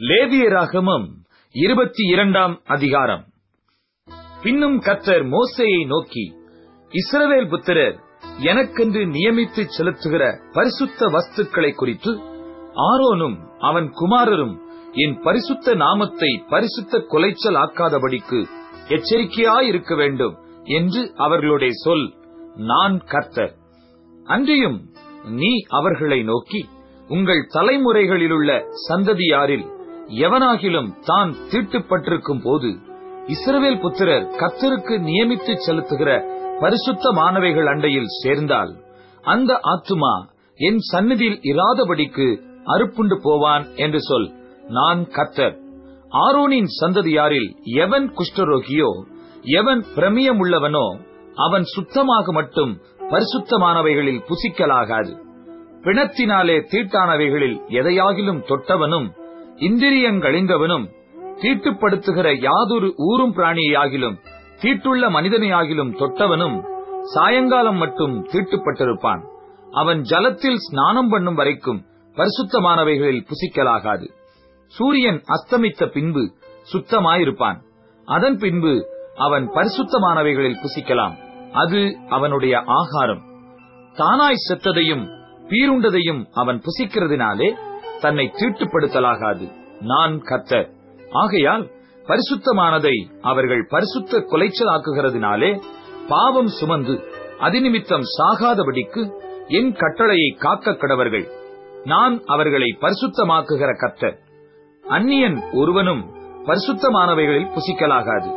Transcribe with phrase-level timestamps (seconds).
[0.00, 1.06] லேவியராகமம்
[1.52, 3.24] இருபத்தி இரண்டாம் அதிகாரம்.
[4.42, 6.34] பின்னும் கத்தர் மோசையை நோக்கி
[6.92, 7.96] இஸ்ரவேல் புத்திரர்
[8.38, 12.12] எனக்கென்று நியமித்து செலுத்துகிற பரிசுத்த வஸ்துக்களை குறித்து
[12.74, 14.58] ஆரோனும் அவன் குமாரரும்
[14.92, 18.46] என் பரிசுத்த நாமத்தை பரிசுத்த கொலைச்சல் ஆக்காதபடிக்கு
[18.88, 22.14] எச்சரிக்கையாயிருக்க வேண்டும் என்று அவர்களுடைய சொல்
[22.54, 23.54] நான் கர்த்தர்.
[24.24, 24.90] அன்றியும்
[25.24, 26.68] நீ அவர்களை நோக்கி
[27.08, 29.74] உங்கள் தலைமுறைகளிலுள்ள சந்ததியாரில்
[30.08, 32.70] எவனாகிலும் தான் தீட்டுப்பட்டிருக்கும் போது
[33.26, 36.10] இஸ்ரவேல் புத்திரர் கத்தருக்கு நியமித்து செலுத்துகிற
[36.60, 38.72] பரிசுத்த மாணவைகள் அண்டையில் சேர்ந்தால்
[39.24, 40.14] அந்த ஆத்துமா
[40.58, 42.28] என் சந்நிதியில் இராதபடிக்கு
[42.64, 44.28] அறுப்புண்டு போவான் என்று சொல்.
[44.68, 45.56] நான் கத்தர்
[46.10, 48.90] ஆரோனின் சந்ததியாரில் எவன் குஷ்டரோகியோ
[49.42, 50.86] எவன் பிரமியமுள்ளவனோ
[51.34, 55.12] அவன் சுத்தமாக மட்டும் பரிசுத்தமானவைகளில் புசிக்கலாகாது.
[55.82, 59.08] பிணத்தினாலே தீட்டானவைகளில் எதையாகிலும் தொட்டவனும்
[59.56, 60.86] இந்திரியங்கழிந்தவனும்
[61.42, 64.16] தீட்டுப்படுத்துகிற யாதொரு ஊரும் பிராணியாகிலும்
[64.60, 66.64] தீட்டுள்ள மனிதனையாகிலும் தொட்டவனும்
[67.02, 69.22] சாயங்காலம் மட்டும் தீட்டுப்பட்டிருப்பான்.
[69.70, 74.10] அவன் ஜலத்தில் ஸ்நானம் பண்ணும் வரைக்கும் பரிசுத்தமானவைகளில் புசிக்கலாகாது.
[74.66, 76.34] சூரியன் அஸ்தமித்த பின்பு
[76.72, 77.58] சுத்தமாயிருப்பான்.
[78.04, 81.14] அதன் பின்பு அவன் பரிசுத்தமானவைகளில் புசிக்கலாம்.
[81.52, 83.22] அது அவனுடைய ஆகாரம்.
[83.92, 85.04] தானாய் செத்ததையும்
[85.48, 87.54] பீருண்டதையும் அவன் புசிக்கிறதினாலே
[88.00, 89.46] தன்னை தீட்டுப்படுத்தலாகாது.
[89.80, 90.68] நான் கத்த
[91.12, 91.70] ஆகையால்
[92.06, 95.62] பரிசுத்தமானதை அவர்கள் பரிசுத்த குலைச்சலாக்குகிறதினாலே
[96.08, 96.94] பாவம் சுமந்து
[97.40, 99.02] அதிநிமித்தம் சாகாதபடிக்கு
[99.48, 101.26] என் கட்டளையை காக்க கடவர்கள்.
[101.84, 104.18] நான் அவர்களை பரிசுத்தமாக்குகிற கர்த்தர்.
[104.84, 106.02] அந்நியன் ஒருவனும்
[106.46, 108.30] பரிசுத்தமானவைகளில் புசிக்கலாகாது.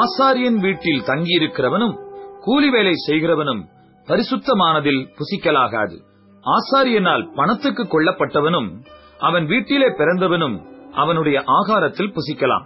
[0.00, 1.96] ஆசாரியன் வீட்டில் தங்கியிருக்கிறவனும்
[2.40, 3.62] கூலி வேலை செய்கிறவனும்
[4.06, 5.96] பரிசுத்தமானதில் புசிக்கலாகாது.
[6.44, 8.70] ஆசாரியனால் பணத்துக்கு கொல்லப்பட்டவனும்
[9.22, 10.56] அவன் வீட்டிலே பிறந்தவனும்
[10.92, 12.64] அவனுடைய ஆகாரத்தில் புசிக்கலாம்.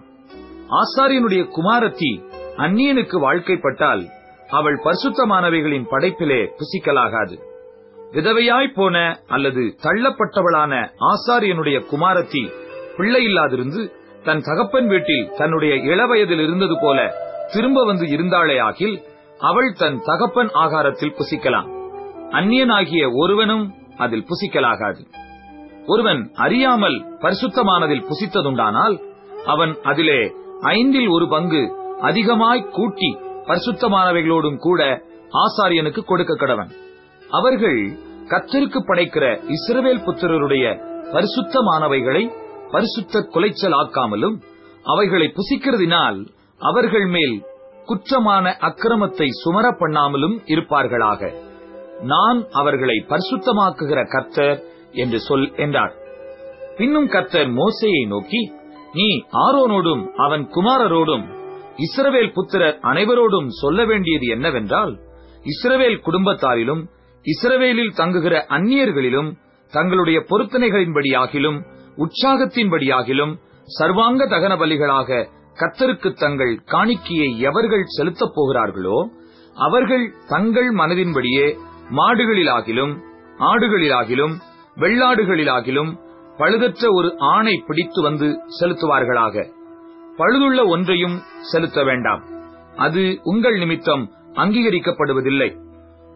[0.71, 2.11] ஆசாரியனுடைய குமாரத்தி
[2.57, 4.03] அந்நியனுக்கு வாழ்க்கைப்பட்டால்
[4.49, 7.37] அவள் பரிசுத்தமானவைகளின் படைப்பிலே புசிக்கலாகாது.
[8.13, 10.73] விதவையாய் போன அல்லது தள்ளப்பட்டவளான
[11.11, 12.43] ஆசாரியனுடைய குமாரத்தி
[12.97, 13.83] பிள்ளையில்லாதிருந்து
[14.25, 17.15] தன் தகப்பன் வீட்டில் தன்னுடைய இளவயதில் இருந்தது போல
[17.53, 18.97] திரும்ப வந்து இருந்தாளே ஆகில்
[19.39, 21.69] அவள் தன் தகப்பன் ஆகாரத்தில் புசிக்கலாம்.
[22.31, 25.03] அந்நியனாகிய ஒருவனும் அதில் புசிக்கலாகாது.
[25.87, 28.97] ஒருவன் அறியாமல் பரிசுத்தமானதில் புசித்ததுண்டானால்
[29.45, 30.21] அவன் அதிலே
[30.61, 31.63] ஐந்தில் ஒரு பங்கு
[32.01, 33.11] அதிகமாய் கூட்டி
[33.47, 34.81] பரிசுத்தமானவைகளோடும் கூட
[35.33, 36.71] ஆசாரியனுக்கு கொடுக்க கடவன்
[37.31, 37.81] அவர்கள்
[38.29, 40.65] கத்தருக்கு படைக்கிற இஸ்ரவேல் புத்திரருடைய
[41.13, 42.25] பரிசுத்தமானவைகளை
[42.71, 44.37] பரிசுத்த குலைச்சல் ஆக்காமலும்
[44.85, 46.19] அவைகளை புசிக்கிறதினால்
[46.61, 47.37] அவர்கள் மேல்
[47.87, 51.21] குற்றமான அக்கிரமத்தை சுமர பண்ணாமலும் இருப்பார்களாக.
[52.03, 54.59] நான் அவர்களை பரிசுத்தமாக்குகிற கர்த்தர்
[54.97, 55.95] என்று சொல் என்றார்.
[56.77, 58.41] பின்னும் கர்த்தர் மோசையை நோக்கி
[58.93, 59.09] நீ
[59.39, 61.25] ஆரோனோடும் அவன் குமாரரோடும்
[61.79, 64.93] இஸ்ரவேல் புத்திரர் அனைவரோடும் சொல்ல வேண்டியது என்னவென்றால்
[65.45, 66.83] இஸ்ரவேல் குடும்பத்தாரிலும்
[67.25, 69.31] இஸ்ரவேலில் தங்குகிற அந்நியர்களிலும்
[69.73, 71.59] தங்களுடைய பொருத்தனைகளின்படியாகிலும்
[72.05, 73.33] உற்சாகத்தின்படியாகிலும்
[73.69, 75.19] சர்வாங்க தகன பலிகளாக
[75.57, 78.99] கத்தருக்கு தங்கள் காணிக்கையை எவர்கள் செலுத்தப் போகிறார்களோ
[79.57, 81.47] அவர்கள் தங்கள் மனதின்படியே
[81.99, 82.93] மாடுகளிலாகிலும்
[83.47, 84.35] ஆடுகளிலாகிலும்
[84.77, 85.99] வெள்ளாடுகளிலாகிலும்
[86.39, 89.53] பழுதற்ற ஒரு ஆணை பிடித்து வந்து செலுத்துவார்களாக.
[90.19, 91.21] பழுதுள்ள ஒன்றையும்
[91.53, 92.25] செலுத்த வேண்டாம்.
[92.77, 95.57] அது உங்கள் நிமித்தம் அங்கீகரிக்கப்படுவதில்லை.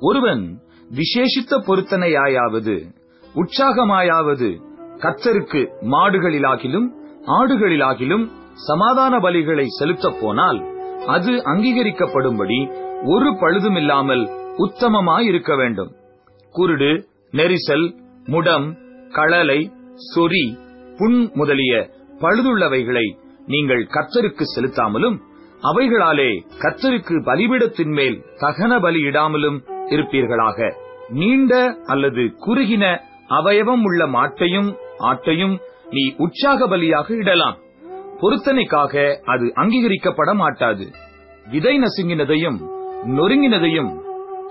[0.00, 0.60] ஒருவன்
[0.90, 2.94] விசேஷித்த பொருத்தனையாயாவது
[3.34, 4.60] உற்சாகமாயாவது
[4.96, 6.88] கத்தருக்கு மாடுகளிலாகிலும்
[7.26, 10.58] ஆடுகளிலாகிலும் சமாதான பலிகளை செலுத்தப் போனால்
[11.06, 12.68] அது அங்கீகரிக்கப்படும்படி
[13.04, 14.24] ஒரு பழுதுமில்லாமல்
[14.56, 15.94] உத்தமமாயிருக்க வேண்டும்.
[16.54, 18.66] குருடு நெரிசல் முடம்
[19.08, 19.60] களலை
[20.14, 20.44] சொறி
[20.96, 23.06] புண் முதலிய பழுதுள்ளவைகளை
[23.46, 25.16] நீங்கள் கத்தருக்கு செலுத்தாமலும்
[25.62, 29.58] அவைகளாலே கத்தருக்கு பலிபிடத்தின் மேல் தகன பலியிடாமலும்
[29.88, 30.74] இருப்பீர்களாக.
[31.08, 35.58] நீண்ட அல்லது குறுகின அவயவம் உள்ள மாட்டையும் ஆட்டையும்
[35.90, 37.56] நீ உற்சாக பலியாக இடலாம்.
[38.20, 38.94] பொருத்தனைக்காக
[39.24, 40.86] அது அங்கீகரிக்கப்பட மாட்டாது.
[41.50, 42.58] விதை நசுங்கினதையும்
[43.06, 43.90] நொறுங்கினதையும்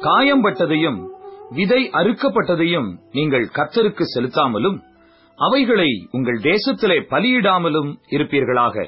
[0.01, 0.99] காயம்பட்டதையும்
[1.49, 4.77] விதை அறுக்கப்பட்டதையும் நீங்கள் கத்தருக்கு செலுத்தாமலும்
[5.35, 8.87] அவைகளை உங்கள் தேசத்திலே பலியிடாமலும் இருப்பீர்களாக.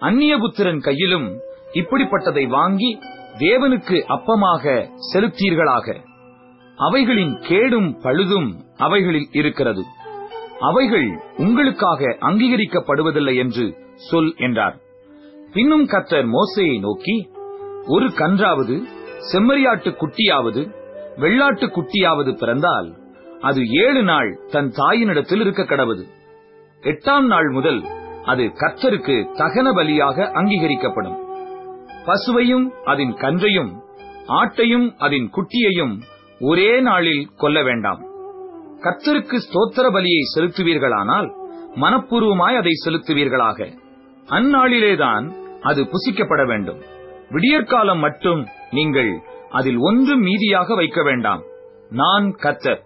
[0.00, 1.40] அந்நியபுத்திரன் கையிலும்
[1.72, 2.98] இப்படிப்பட்டதை வாங்கி
[3.38, 5.96] தேவனுக்கு அப்பமாக செலுத்தீர்களாக.
[6.76, 9.82] அவைகளின் கேடும் பழுதும் அவைகளில் இருக்கிறது.
[10.60, 14.76] அவைகள் உங்களுக்காக அங்கீகரிக்கப்படுவதில்லை என்று சொல் என்றார்.
[15.52, 17.28] பின்னும் கத்தர் மோசையை நோக்கி
[17.86, 18.82] ஒரு கன்றாவது
[19.32, 20.78] செம்மறியாட்டு குட்டியாவது
[21.16, 22.94] வெள்ளாட்டு குட்டியாவது பிறந்தால்
[23.40, 26.04] அது ஏழு நாள் தன் தாயினிடத்தில் இருக்க கடவுது.
[26.80, 27.82] எட்டாம் நாள் முதல்
[28.24, 31.18] அது கர்த்தருக்கு தகன பலியாக அங்கீகரிக்கப்படும்.
[32.04, 33.82] பசுவையும் அதன் கன்றையும்
[34.26, 36.00] ஆட்டையும் அதன் குட்டியையும்
[36.40, 38.00] ஒரே நாளில் கொல்ல வேண்டாம்.
[38.80, 41.32] கர்த்தருக்கு ஸ்தோத்திர பலியை செலுத்துவீர்களானால்
[41.74, 43.78] மனப்பூர்வமாய் அதை செலுத்துவீர்களாக.
[44.26, 46.80] அந்நாளிலேதான் அது புசிக்கப்பட வேண்டும்.
[47.30, 51.42] விடியற்காலம் மட்டும் நீங்கள் அதில் ஒன்றும் மீதியாக வைக்க வேண்டாம்.
[51.90, 52.80] நான் கத்தர்.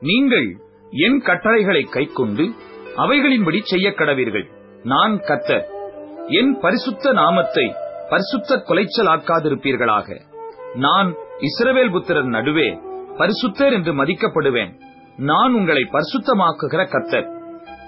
[0.00, 0.56] நீங்கள்
[0.90, 2.50] என் கட்டளைகளை கைக்கொண்டு
[2.96, 4.46] அவைகளின்படி செய்ய கடவீர்கள்.
[4.82, 5.64] நான் கத்தர்.
[6.28, 7.74] என் பரிசுத்த நாமத்தை
[8.08, 10.20] பரிசுத்த கொலைச்சலாக்காதிருப்பீர்களாக
[10.74, 12.68] நான் இஸ்ரவேல் புத்திரர் நடுவே
[13.18, 14.72] பரிசுத்தர் என்று மதிக்கப்படுவேன்.
[15.16, 17.28] நான் உங்களை பரிசுத்தமாக்குகிற கத்தர்.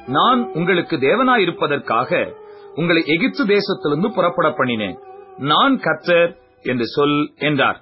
[0.06, 2.35] நான் உங்களுக்கு தேவனாயிருப்பதற்காக
[2.75, 4.97] உங்களை எகிப்து தேசத்திலிருந்து புறப்பட பண்ணினேன்.
[5.37, 6.31] நான் கத்தர்
[6.62, 7.81] என்று சொல் என்றார்.